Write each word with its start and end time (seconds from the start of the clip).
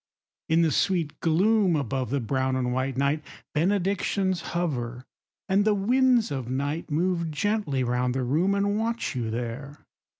In 0.49 0.63
the 0.63 0.71
sweet 0.71 1.19
gloom 1.19 1.75
above 1.75 2.09
the 2.09 2.19
brown 2.19 2.55
and 2.55 2.73
white 2.73 2.97
Night 2.97 3.23
benedictions 3.53 4.41
hover; 4.57 5.05
and 5.47 5.63
the 5.63 5.75
winds 5.75 6.31
of 6.31 6.49
night 6.49 6.89
Move 6.89 7.29
gently 7.29 7.83
round 7.83 8.15
the 8.15 8.23
room, 8.23 8.55
and 8.55 8.79
watch 8.79 9.13
you 9.15 9.29
there. 9.29 9.85